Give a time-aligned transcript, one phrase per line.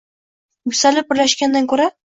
[0.71, 1.91] Yuksalib birlashgandan ko‘ra